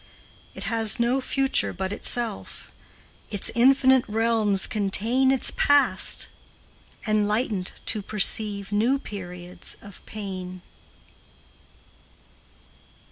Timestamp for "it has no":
0.55-1.21